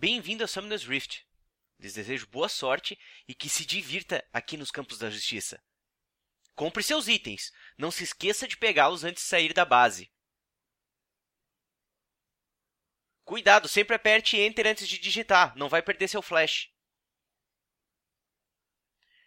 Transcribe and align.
Bem-vindo 0.00 0.44
a 0.44 0.46
Summoner's 0.46 0.84
Rift. 0.84 1.26
Lhes 1.76 1.94
desejo 1.94 2.28
boa 2.28 2.48
sorte 2.48 2.96
e 3.26 3.34
que 3.34 3.48
se 3.48 3.66
divirta 3.66 4.24
aqui 4.32 4.56
nos 4.56 4.70
Campos 4.70 4.96
da 4.96 5.10
Justiça. 5.10 5.60
Compre 6.54 6.84
seus 6.84 7.08
itens. 7.08 7.50
Não 7.76 7.90
se 7.90 8.04
esqueça 8.04 8.46
de 8.46 8.56
pegá-los 8.56 9.02
antes 9.02 9.24
de 9.24 9.28
sair 9.28 9.52
da 9.52 9.64
base. 9.64 10.08
Cuidado, 13.24 13.66
sempre 13.66 13.96
aperte 13.96 14.36
Enter 14.36 14.68
antes 14.68 14.86
de 14.86 15.00
digitar, 15.00 15.56
não 15.56 15.68
vai 15.68 15.82
perder 15.82 16.06
seu 16.06 16.22
flash. 16.22 16.72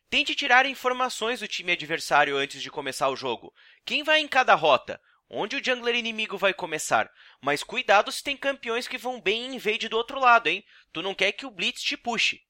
Tente 0.10 0.34
tirar 0.34 0.66
informações 0.66 1.42
do 1.42 1.50
time 1.50 1.74
adversário 1.74 2.38
antes 2.38 2.62
de 2.62 2.72
começar 2.72 3.10
o 3.10 3.16
jogo. 3.18 3.54
Quem 3.84 4.04
vai 4.04 4.22
em 4.22 4.28
cada 4.28 4.56
rota? 4.56 5.02
Onde 5.34 5.56
o 5.56 5.64
jungler 5.64 5.96
inimigo 5.96 6.38
vai 6.38 6.54
começar? 6.54 7.10
Mas 7.42 7.64
cuidado 7.64 8.12
se 8.12 8.22
tem 8.22 8.36
campeões 8.36 8.86
que 8.86 8.98
vão 8.98 9.22
bem 9.22 9.46
em 9.46 9.56
invade 9.56 9.88
do 9.88 9.96
outro 9.96 10.20
lado, 10.20 10.48
hein? 10.48 10.62
Tu 10.92 11.02
não 11.02 11.16
quer 11.16 11.32
que 11.32 11.46
o 11.46 11.50
Blitz 11.50 11.82
te 11.82 11.96
puxe. 11.96 12.46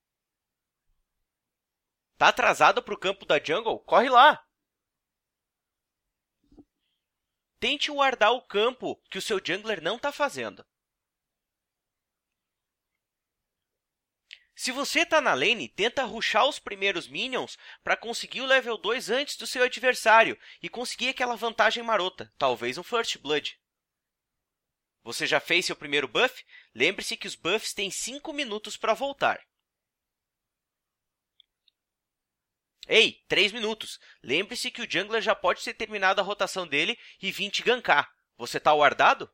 Tá 2.17 2.29
atrasado 2.29 2.81
para 2.81 2.95
o 2.95 2.99
campo 2.99 3.23
da 3.23 3.37
jungle? 3.37 3.79
Corre 3.81 4.09
lá! 4.09 4.43
Tente 7.59 7.91
guardar 7.91 8.31
o 8.31 8.41
campo 8.41 8.99
que 9.11 9.19
o 9.19 9.21
seu 9.21 9.39
jungler 9.39 9.79
não 9.79 9.97
está 9.97 10.11
fazendo. 10.11 10.65
Se 14.61 14.71
você 14.71 14.99
está 14.99 15.19
na 15.19 15.33
lane, 15.33 15.67
tenta 15.67 16.03
ruxar 16.03 16.47
os 16.47 16.59
primeiros 16.59 17.07
minions 17.07 17.57
para 17.83 17.97
conseguir 17.97 18.41
o 18.41 18.45
level 18.45 18.77
2 18.77 19.09
antes 19.09 19.35
do 19.35 19.47
seu 19.47 19.63
adversário 19.63 20.39
e 20.61 20.69
conseguir 20.69 21.09
aquela 21.09 21.35
vantagem 21.35 21.81
marota, 21.81 22.31
talvez 22.37 22.77
um 22.77 22.83
First 22.83 23.17
Blood. 23.17 23.59
Você 25.01 25.25
já 25.25 25.39
fez 25.39 25.65
seu 25.65 25.75
primeiro 25.75 26.07
buff? 26.07 26.45
Lembre-se 26.75 27.17
que 27.17 27.25
os 27.25 27.33
buffs 27.33 27.73
têm 27.73 27.89
5 27.89 28.31
minutos 28.33 28.77
para 28.77 28.93
voltar. 28.93 29.43
Ei, 32.87 33.25
3 33.27 33.53
minutos. 33.53 33.99
Lembre-se 34.21 34.69
que 34.69 34.83
o 34.83 34.87
jungler 34.87 35.23
já 35.23 35.33
pode 35.33 35.63
ter 35.63 35.73
terminado 35.73 36.21
a 36.21 36.23
rotação 36.23 36.67
dele 36.67 36.99
e 37.19 37.31
vir 37.31 37.49
te 37.49 37.63
gankar. 37.63 38.13
Você 38.37 38.59
está 38.59 38.71
guardado? 38.71 39.27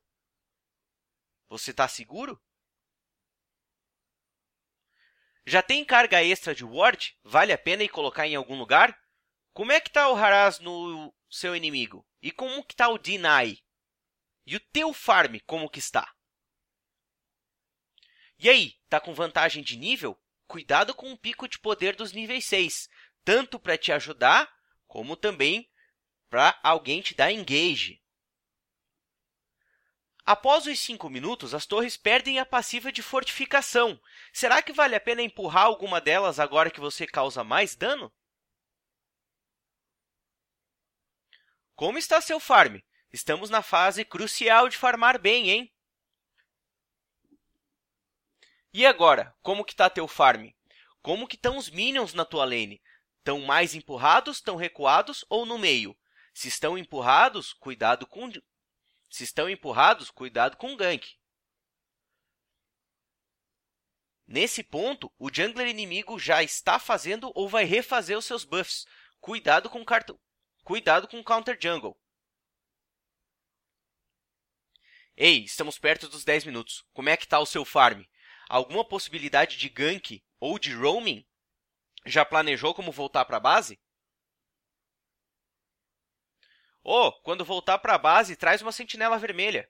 Você 1.50 1.72
está 1.72 1.86
seguro? 1.86 2.42
Já 5.50 5.62
tem 5.62 5.86
carga 5.86 6.22
extra 6.22 6.54
de 6.54 6.66
ward? 6.66 7.18
Vale 7.24 7.54
a 7.54 7.58
pena 7.58 7.82
ir 7.82 7.88
colocar 7.88 8.28
em 8.28 8.36
algum 8.36 8.60
lugar? 8.60 9.00
Como 9.54 9.72
é 9.72 9.80
que 9.80 9.88
está 9.88 10.10
o 10.10 10.16
Haraz 10.18 10.60
no 10.60 11.16
seu 11.30 11.56
inimigo? 11.56 12.06
E 12.22 12.34
como 12.34 12.62
que 12.66 12.74
está 12.74 12.90
o 12.90 12.98
Deny? 12.98 13.58
E 14.46 14.58
o 14.58 14.60
teu 14.60 14.92
farm, 14.92 15.38
como 15.46 15.70
que 15.70 15.80
está? 15.80 16.14
E 18.38 18.50
aí, 18.50 18.74
tá 18.90 19.00
com 19.00 19.14
vantagem 19.14 19.64
de 19.64 19.78
nível? 19.78 20.22
Cuidado 20.48 20.94
com 20.94 21.14
o 21.14 21.18
pico 21.18 21.48
de 21.48 21.58
poder 21.60 21.96
dos 21.96 22.12
níveis 22.12 22.44
6, 22.44 22.90
tanto 23.24 23.58
para 23.58 23.78
te 23.78 23.94
ajudar, 23.94 24.54
como 24.86 25.16
também 25.16 25.72
para 26.30 26.60
alguém 26.62 27.02
te 27.02 27.16
dar 27.16 27.32
engage. 27.32 28.04
Após 30.28 30.68
os 30.68 30.78
5 30.82 31.10
minutos, 31.10 31.54
as 31.54 31.66
torres 31.66 31.96
perdem 31.96 32.38
a 32.38 32.46
passiva 32.46 32.92
de 32.92 33.02
fortificação. 33.02 33.98
Será 34.34 34.62
que 34.62 34.74
vale 34.74 34.94
a 34.94 35.00
pena 35.00 35.22
empurrar 35.22 35.64
alguma 35.64 36.02
delas 36.02 36.38
agora 36.38 36.70
que 36.70 36.82
você 36.82 37.08
causa 37.08 37.46
mais 37.46 37.78
dano? 37.78 38.14
Como 41.78 41.98
está 41.98 42.20
seu 42.20 42.42
farm? 42.42 42.80
Estamos 43.10 43.50
na 43.50 43.62
fase 43.62 44.04
crucial 44.04 44.68
de 44.68 44.76
farmar 44.76 45.18
bem, 45.18 45.50
hein? 45.50 45.74
E 48.74 48.86
agora, 48.86 49.34
como 49.42 49.64
que 49.64 49.72
está 49.72 49.90
teu 49.90 50.10
farm? 50.10 50.50
Como 51.02 51.26
que 51.26 51.38
estão 51.38 51.56
os 51.56 51.70
minions 51.70 52.14
na 52.14 52.26
tua 52.26 52.44
lane? 52.44 52.84
Estão 53.20 53.40
mais 53.40 53.74
empurrados, 53.74 54.40
estão 54.40 54.58
recuados 54.58 55.24
ou 55.30 55.46
no 55.46 55.58
meio? 55.58 55.98
Se 56.34 56.50
estão 56.50 56.78
empurrados, 56.78 57.54
cuidado 57.54 58.06
com 58.06 58.30
se 59.10 59.24
estão 59.24 59.50
empurrados, 59.50 60.12
cuidado 60.12 60.58
com 60.58 60.74
o 60.74 60.78
gank. 60.78 61.18
Nesse 64.28 64.62
ponto, 64.62 65.12
o 65.18 65.34
jungler 65.34 65.68
inimigo 65.68 66.20
já 66.20 66.44
está 66.44 66.78
fazendo 66.78 67.32
ou 67.34 67.48
vai 67.48 67.64
refazer 67.64 68.18
os 68.18 68.26
seus 68.26 68.44
buffs. 68.44 68.86
Cuidado 69.22 69.70
com, 69.70 69.84
cartão. 69.86 70.20
Cuidado 70.64 71.08
com 71.08 71.20
o 71.20 71.24
counter 71.24 71.58
jungle. 71.60 71.98
Ei, 75.16 75.46
estamos 75.46 75.80
perto 75.80 76.10
dos 76.10 76.26
10 76.26 76.44
minutos. 76.44 76.86
Como 76.94 77.10
é 77.10 77.16
que 77.16 77.24
está 77.24 77.40
o 77.40 77.46
seu 77.46 77.64
farm? 77.64 78.04
Alguma 78.50 78.86
possibilidade 78.86 79.58
de 79.58 79.70
gank 79.70 80.22
ou 80.40 80.60
de 80.60 80.74
roaming? 80.74 81.26
Já 82.06 82.26
planejou 82.26 82.74
como 82.74 82.92
voltar 82.92 83.26
para 83.26 83.38
a 83.38 83.40
base? 83.40 83.80
Oh, 86.90 87.12
quando 87.12 87.44
voltar 87.44 87.80
para 87.80 87.96
a 87.96 87.98
base, 87.98 88.38
traz 88.38 88.62
uma 88.62 88.72
sentinela 88.72 89.18
vermelha. 89.18 89.70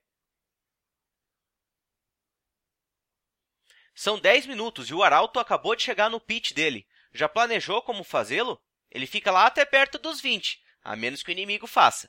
São 3.96 4.20
10 4.20 4.46
minutos 4.46 4.88
e 4.92 4.94
o 4.94 5.02
Arauto 5.02 5.40
acabou 5.40 5.76
de 5.76 5.82
chegar 5.82 6.12
no 6.12 6.22
pit 6.22 6.54
dele. 6.54 6.88
Já 7.12 7.28
planejou 7.28 7.82
como 7.82 8.04
fazê-lo? 8.04 8.62
Ele 8.92 9.08
fica 9.08 9.32
lá 9.32 9.48
até 9.48 9.66
perto 9.66 9.98
dos 9.98 10.22
20, 10.22 10.64
a 10.84 10.96
menos 10.96 11.24
que 11.24 11.32
o 11.32 11.34
inimigo 11.34 11.66
faça. 11.66 12.08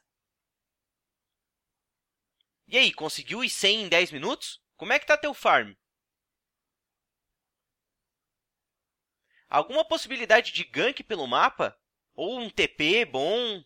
E 2.66 2.76
aí, 2.76 2.92
conseguiu 2.92 3.38
os 3.38 3.50
100 3.50 3.84
em 3.84 3.88
10 3.88 4.12
minutos? 4.12 4.62
Como 4.76 4.92
é 4.92 4.98
que 4.98 5.04
está 5.04 5.16
teu 5.16 5.32
farm? 5.32 5.72
Alguma 9.48 9.86
possibilidade 9.86 10.52
de 10.52 10.64
gank 10.64 11.02
pelo 11.02 11.26
mapa? 11.26 11.74
Ou 12.12 12.38
um 12.38 12.50
TP 12.50 13.06
bom? 13.06 13.64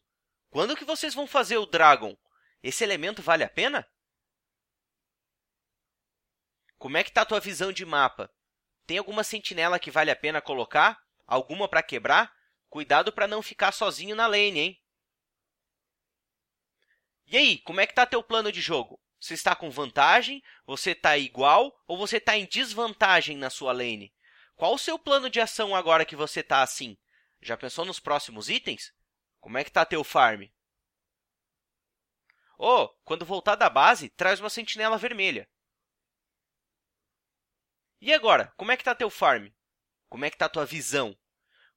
Quando 0.53 0.77
que 0.77 0.85
vocês 0.85 1.15
vão 1.15 1.27
fazer 1.27 1.57
o 1.57 1.65
Dragon? 1.65 2.15
Esse 2.63 2.85
elemento 2.85 3.23
vale 3.23 3.43
a 3.43 3.49
pena? 3.49 3.89
Como 6.77 6.99
é 6.99 7.03
que 7.03 7.09
está 7.09 7.23
a 7.23 7.25
tua 7.25 7.41
visão 7.41 7.73
de 7.73 7.87
mapa? 7.87 8.31
Tem 8.87 8.99
alguma 8.99 9.25
sentinela 9.25 9.79
que 9.79 9.91
vale 9.91 10.11
a 10.11 10.17
pena 10.17 10.43
colocar? 10.43 11.03
Alguma 11.27 11.67
para 11.67 11.83
quebrar? 11.83 12.31
Cuidado 12.69 13.11
para 13.15 13.27
não 13.27 13.41
ficar 13.41 13.73
sozinho 13.73 14.15
na 14.15 14.27
lane, 14.27 14.59
hein? 14.61 14.83
E 17.29 17.39
aí, 17.39 17.59
como 17.61 17.81
é 17.81 17.87
que 17.87 17.93
está 17.93 18.05
teu 18.05 18.23
plano 18.23 18.53
de 18.53 18.61
jogo? 18.61 19.01
Você 19.19 19.33
está 19.33 19.57
com 19.57 19.71
vantagem? 19.71 20.43
Você 20.67 20.91
está 20.91 21.17
igual? 21.17 21.75
Ou 21.87 21.97
você 21.97 22.19
está 22.19 22.37
em 22.37 22.45
desvantagem 22.45 23.39
na 23.39 23.49
sua 23.49 23.73
lane? 23.73 24.13
Qual 24.55 24.75
o 24.75 24.79
seu 24.79 24.99
plano 24.99 25.31
de 25.31 25.41
ação 25.41 25.75
agora 25.75 26.05
que 26.05 26.15
você 26.15 26.41
está 26.41 26.61
assim? 26.61 26.99
Já 27.41 27.57
pensou 27.57 27.87
nos 27.87 27.99
próximos 27.99 28.51
itens? 28.51 28.93
Como 29.43 29.59
é 29.59 29.65
que 29.65 29.73
tá 29.73 29.85
teu 29.85 30.05
farm? 30.05 30.45
Oh, 32.57 32.89
quando 33.05 33.27
voltar 33.27 33.57
da 33.57 33.69
base, 33.69 34.09
traz 34.09 34.39
uma 34.39 34.49
sentinela 34.49 34.97
vermelha. 34.97 35.51
E 38.01 38.15
agora, 38.15 38.55
como 38.57 38.71
é 38.71 38.77
que 38.77 38.85
tá 38.85 38.95
teu 38.95 39.11
farm? 39.11 39.49
Como 40.09 40.25
é 40.25 40.31
que 40.31 40.39
tá 40.39 40.49
tua 40.49 40.65
visão? 40.65 41.19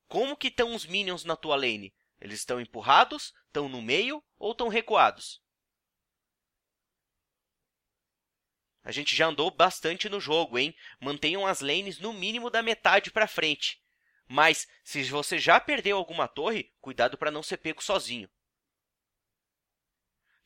Como 0.07 0.37
que 0.37 0.49
estão 0.49 0.75
os 0.75 0.85
minions 0.85 1.23
na 1.23 1.35
tua 1.35 1.55
lane? 1.55 1.91
Eles 2.21 2.37
estão 2.37 2.61
empurrados, 2.61 3.33
estão 3.47 3.67
no 3.67 3.81
meio 3.81 4.23
ou 4.37 4.51
estão 4.51 4.67
recuados? 4.67 5.41
A 8.83 8.91
gente 8.91 9.15
já 9.15 9.25
andou 9.25 9.49
bastante 9.49 10.07
no 10.07 10.21
jogo, 10.21 10.59
hein? 10.59 10.75
Mantenham 11.01 11.47
as 11.47 11.61
lanes 11.61 11.97
no 11.97 12.13
mínimo 12.13 12.51
da 12.51 12.61
metade 12.61 13.09
para 13.09 13.27
frente. 13.27 13.83
Mas, 14.27 14.67
se 14.83 15.03
você 15.03 15.37
já 15.37 15.59
perdeu 15.59 15.97
alguma 15.97 16.27
torre, 16.27 16.73
cuidado 16.81 17.17
para 17.17 17.31
não 17.31 17.43
ser 17.43 17.57
pego 17.57 17.83
sozinho. 17.83 18.29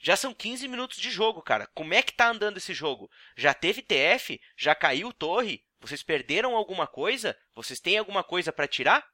Já 0.01 0.15
são 0.15 0.33
15 0.33 0.67
minutos 0.67 0.97
de 0.97 1.11
jogo, 1.11 1.41
cara. 1.41 1.67
Como 1.67 1.93
é 1.93 2.01
que 2.01 2.13
tá 2.13 2.29
andando 2.29 2.57
esse 2.57 2.73
jogo? 2.73 3.11
Já 3.35 3.53
teve 3.53 3.81
TF? 3.81 4.39
Já 4.57 4.73
caiu 4.73 5.11
torre? 5.11 5.65
Vocês 5.79 6.01
perderam 6.01 6.55
alguma 6.55 6.87
coisa? 6.87 7.37
Vocês 7.53 7.79
têm 7.79 7.97
alguma 7.97 8.23
coisa 8.23 8.51
para 8.51 8.67
tirar? 8.67 9.05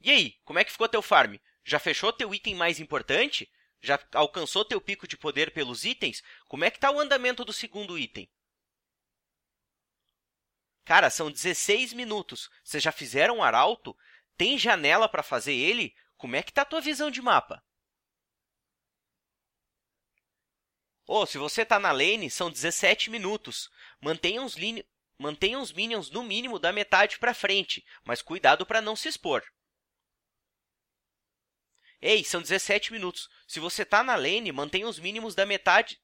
E 0.00 0.10
aí, 0.10 0.36
como 0.44 0.58
é 0.58 0.64
que 0.64 0.72
ficou 0.72 0.88
teu 0.88 1.02
farm? 1.02 1.36
Já 1.64 1.78
fechou 1.78 2.12
teu 2.12 2.34
item 2.34 2.54
mais 2.54 2.80
importante? 2.80 3.50
Já 3.80 3.98
alcançou 4.14 4.64
teu 4.64 4.80
pico 4.80 5.06
de 5.06 5.16
poder 5.16 5.52
pelos 5.52 5.84
itens? 5.84 6.22
Como 6.48 6.64
é 6.64 6.70
que 6.70 6.78
tá 6.78 6.90
o 6.90 7.00
andamento 7.00 7.44
do 7.44 7.52
segundo 7.52 7.98
item? 7.98 8.28
Cara, 10.84 11.10
são 11.10 11.30
16 11.30 11.92
minutos. 11.92 12.50
Vocês 12.64 12.82
já 12.82 12.92
fizeram 12.92 13.38
um 13.38 13.42
arauto? 13.42 13.96
Tem 14.36 14.58
janela 14.58 15.08
para 15.08 15.22
fazer 15.22 15.54
ele? 15.54 15.94
Como 16.16 16.36
é 16.36 16.42
que 16.42 16.52
tá 16.52 16.62
a 16.62 16.66
tua 16.66 16.80
visão 16.80 17.10
de 17.10 17.22
mapa? 17.22 17.62
Oh, 21.06 21.26
se 21.26 21.38
você 21.38 21.62
está 21.62 21.78
na 21.78 21.92
lane, 21.92 22.30
são 22.30 22.50
17 22.50 23.10
minutos. 23.10 23.70
Mantenha 24.00 24.42
os, 24.42 24.56
Mantenha 25.18 25.58
os 25.60 25.72
minions 25.72 26.10
no 26.10 26.22
mínimo 26.22 26.58
da 26.58 26.72
metade 26.72 27.18
para 27.18 27.34
frente, 27.34 27.84
mas 28.04 28.22
cuidado 28.22 28.66
para 28.66 28.80
não 28.80 28.96
se 28.96 29.08
expor. 29.08 29.44
Ei, 32.00 32.24
são 32.24 32.42
17 32.42 32.92
minutos. 32.92 33.28
Se 33.46 33.60
você 33.60 33.82
está 33.82 34.02
na 34.02 34.16
lane, 34.16 34.50
mantenha 34.50 34.88
os 34.88 34.98
mínimos 34.98 35.36
da 35.36 35.46
metade 35.46 36.00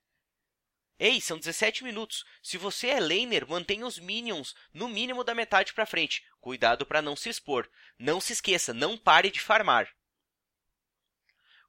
Ei, 0.98 1.20
são 1.20 1.38
17 1.38 1.84
minutos. 1.84 2.24
Se 2.42 2.58
você 2.58 2.88
é 2.88 2.98
laner, 3.00 3.46
mantenha 3.46 3.86
os 3.86 3.98
minions 3.98 4.54
no 4.72 4.88
mínimo 4.88 5.22
da 5.22 5.34
metade 5.34 5.72
para 5.72 5.86
frente. 5.86 6.24
Cuidado 6.40 6.84
para 6.84 7.00
não 7.00 7.14
se 7.14 7.28
expor. 7.28 7.70
Não 7.98 8.20
se 8.20 8.32
esqueça, 8.32 8.74
não 8.74 8.98
pare 8.98 9.30
de 9.30 9.40
farmar. 9.40 9.88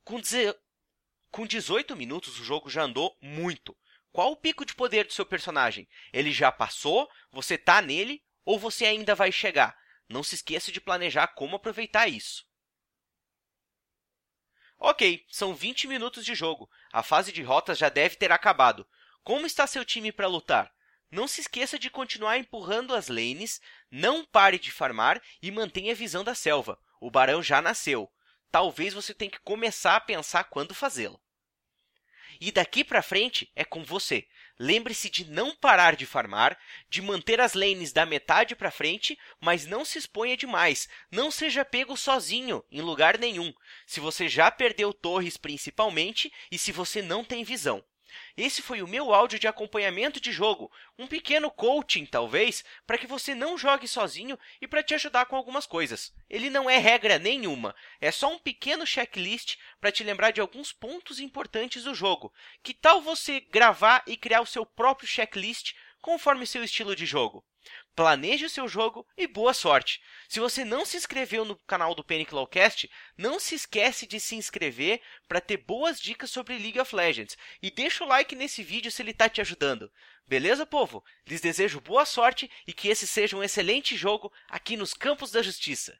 Com, 0.04 0.20
deze... 0.20 0.56
Com 1.30 1.46
18 1.46 1.96
minutos, 1.96 2.40
o 2.40 2.44
jogo 2.44 2.70
já 2.70 2.82
andou 2.82 3.16
muito. 3.22 3.78
Qual 4.12 4.32
o 4.32 4.38
pico 4.38 4.66
de 4.66 4.74
poder 4.74 5.06
do 5.06 5.14
seu 5.14 5.26
personagem? 5.26 5.88
Ele 6.12 6.32
já 6.32 6.52
passou? 6.52 7.08
Você 7.32 7.56
tá 7.58 7.82
nele? 7.82 8.24
Ou 8.44 8.58
você 8.58 8.86
ainda 8.86 9.14
vai 9.14 9.32
chegar? 9.32 9.78
Não 10.08 10.24
se 10.24 10.34
esqueça 10.34 10.72
de 10.72 10.82
planejar 10.82 11.28
como 11.28 11.56
aproveitar 11.56 12.08
isso. 12.08 12.50
Ok, 14.80 15.26
são 15.30 15.54
20 15.54 15.88
minutos 15.88 16.26
de 16.26 16.34
jogo. 16.34 16.68
A 16.92 17.04
fase 17.04 17.32
de 17.32 17.44
rotas 17.44 17.78
já 17.78 17.90
deve 17.90 18.16
ter 18.16 18.32
acabado. 18.32 18.88
Como 19.24 19.46
está 19.46 19.68
seu 19.68 19.86
time 19.86 20.12
para 20.12 20.28
lutar? 20.28 20.72
Não 21.12 21.28
se 21.28 21.42
esqueça 21.42 21.80
de 21.80 21.90
continuar 21.90 22.38
empurrando 22.38 22.94
as 22.94 23.08
lanes, 23.08 23.60
não 23.90 24.24
pare 24.24 24.60
de 24.60 24.72
farmar 24.72 25.22
e 25.42 25.50
mantenha 25.52 25.92
a 25.92 25.96
visão 25.96 26.24
da 26.24 26.36
selva. 26.36 26.80
O 27.02 27.10
barão 27.10 27.42
já 27.42 27.62
nasceu. 27.62 28.12
Talvez 28.52 28.94
você 28.94 29.14
tenha 29.14 29.32
que 29.32 29.40
começar 29.40 29.96
a 29.96 30.02
pensar 30.02 30.46
quando 30.46 30.76
fazê-lo. 30.76 31.20
E 32.42 32.52
daqui 32.52 32.84
para 32.84 33.02
frente 33.02 33.52
é 33.56 33.66
com 33.66 33.84
você. 33.84 34.26
Lembre-se 34.58 35.10
de 35.10 35.26
não 35.26 35.56
parar 35.56 35.96
de 35.96 36.06
farmar, 36.06 36.58
de 36.90 37.02
manter 37.02 37.42
as 37.42 37.54
lanes 37.54 37.92
da 37.92 38.06
metade 38.06 38.56
para 38.56 38.72
frente, 38.72 39.18
mas 39.42 39.66
não 39.66 39.84
se 39.84 39.98
exponha 39.98 40.38
demais. 40.38 40.88
Não 41.12 41.32
seja 41.32 41.66
pego 41.66 41.98
sozinho 41.98 42.64
em 42.72 42.82
lugar 42.82 43.18
nenhum. 43.18 43.54
Se 43.86 44.00
você 44.00 44.30
já 44.30 44.50
perdeu 44.52 44.94
torres 44.94 45.38
principalmente 45.38 46.32
e 46.52 46.58
se 46.58 46.72
você 46.72 47.02
não 47.02 47.24
tem 47.26 47.44
visão. 47.44 47.84
Esse 48.36 48.62
foi 48.62 48.82
o 48.82 48.88
meu 48.88 49.14
áudio 49.14 49.40
de 49.40 49.48
acompanhamento 49.48 50.20
de 50.20 50.32
jogo, 50.32 50.72
um 50.98 51.08
pequeno 51.08 51.50
coaching 51.50 52.06
talvez, 52.06 52.64
para 52.86 52.98
que 52.98 53.08
você 53.08 53.36
não 53.36 53.58
jogue 53.58 53.88
sozinho 53.88 54.38
e 54.62 54.68
para 54.68 54.84
te 54.84 54.94
ajudar 54.94 55.26
com 55.26 55.36
algumas 55.36 55.66
coisas. 55.66 56.14
Ele 56.30 56.50
não 56.50 56.70
é 56.70 56.78
regra 56.78 57.20
nenhuma, 57.20 57.76
é 58.00 58.12
só 58.12 58.34
um 58.34 58.40
pequeno 58.40 58.86
checklist 58.86 59.58
para 59.80 59.92
te 59.92 60.04
lembrar 60.04 60.32
de 60.32 60.42
alguns 60.42 60.72
pontos 60.72 61.20
importantes 61.20 61.84
do 61.84 61.96
jogo. 61.96 62.34
Que 62.64 62.74
tal 62.74 63.02
você 63.02 63.40
gravar 63.40 64.04
e 64.08 64.18
criar 64.18 64.42
o 64.42 64.46
seu 64.46 64.66
próprio 64.66 65.08
checklist 65.08 65.74
conforme 66.02 66.48
seu 66.48 66.64
estilo 66.64 66.96
de 66.96 67.06
jogo? 67.06 67.44
Planeje 67.96 68.46
o 68.46 68.50
seu 68.50 68.68
jogo 68.68 69.06
e 69.18 69.28
boa 69.28 69.54
sorte! 69.54 70.02
Se 70.28 70.40
você 70.40 70.64
não 70.64 70.86
se 70.86 70.96
inscreveu 70.96 71.44
no 71.44 71.58
canal 71.68 71.94
do 71.94 72.04
Panic 72.04 72.34
Lawcast, 72.34 72.90
não 73.18 73.40
se 73.40 73.56
esquece 73.56 74.08
de 74.08 74.20
se 74.20 74.36
inscrever 74.36 75.02
para 75.28 75.42
ter 75.42 75.58
boas 75.58 76.00
dicas 76.00 76.32
sobre 76.32 76.58
League 76.58 76.80
of 76.80 76.96
Legends. 76.96 77.38
E 77.62 77.70
deixa 77.70 78.04
o 78.04 78.08
like 78.08 78.36
nesse 78.36 78.64
vídeo 78.64 78.92
se 78.92 79.02
ele 79.02 79.12
está 79.12 79.28
te 79.28 79.42
ajudando. 79.42 79.92
Beleza, 80.26 80.66
povo? 80.66 81.04
Lhes 81.28 81.42
desejo 81.42 81.82
boa 81.82 82.06
sorte 82.06 82.50
e 82.66 82.72
que 82.72 82.88
esse 82.88 83.06
seja 83.06 83.36
um 83.36 83.44
excelente 83.44 83.98
jogo 83.98 84.32
aqui 84.48 84.78
nos 84.78 84.94
Campos 84.94 85.32
da 85.32 85.42
Justiça. 85.42 86.00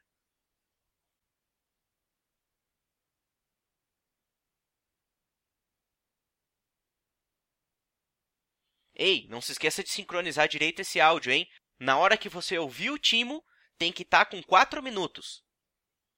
Ei, 9.02 9.26
não 9.30 9.40
se 9.40 9.52
esqueça 9.52 9.82
de 9.82 9.88
sincronizar 9.88 10.46
direito 10.46 10.80
esse 10.80 11.00
áudio, 11.00 11.32
hein? 11.32 11.48
Na 11.78 11.96
hora 11.96 12.18
que 12.18 12.28
você 12.28 12.58
ouvir 12.58 12.90
o 12.90 12.98
timo, 12.98 13.42
tem 13.78 13.90
que 13.90 14.02
estar 14.02 14.26
tá 14.26 14.30
com 14.30 14.42
4 14.42 14.82
minutos. 14.82 15.42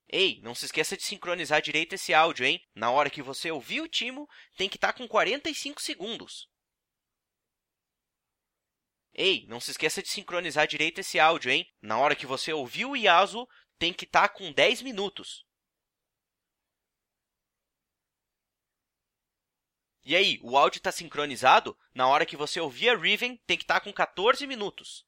Ei, 0.08 0.40
não 0.42 0.52
se 0.52 0.64
esqueça 0.64 0.96
de 0.96 1.04
sincronizar 1.04 1.62
direito 1.62 1.94
esse 1.94 2.12
áudio, 2.12 2.44
hein? 2.44 2.60
Na 2.74 2.90
hora 2.90 3.08
que 3.08 3.22
você 3.22 3.52
ouvir 3.52 3.82
o 3.82 3.86
timo, 3.86 4.28
tem 4.56 4.68
que 4.68 4.76
estar 4.76 4.92
tá 4.92 4.98
com 4.98 5.06
45 5.06 5.80
segundos. 5.80 6.48
Ei, 9.14 9.46
não 9.46 9.60
se 9.60 9.70
esqueça 9.70 10.02
de 10.02 10.08
sincronizar 10.08 10.66
direito 10.66 10.98
esse 10.98 11.20
áudio, 11.20 11.52
hein? 11.52 11.64
Na 11.80 12.00
hora 12.00 12.16
que 12.16 12.26
você 12.26 12.52
ouvir 12.52 12.86
o 12.86 12.96
Yasu, 12.96 13.46
tem 13.78 13.92
que 13.92 14.06
estar 14.06 14.26
tá 14.26 14.34
com 14.34 14.50
10 14.50 14.82
minutos. 14.82 15.44
E 20.04 20.16
aí, 20.16 20.40
o 20.42 20.58
áudio 20.58 20.78
está 20.78 20.90
sincronizado? 20.90 21.76
Na 21.94 22.08
hora 22.08 22.26
que 22.26 22.36
você 22.36 22.58
ouvir 22.58 22.88
a 22.88 22.96
Riven, 22.96 23.40
tem 23.46 23.56
que 23.56 23.62
estar 23.62 23.80
com 23.80 23.92
14 23.92 24.46
minutos. 24.46 25.04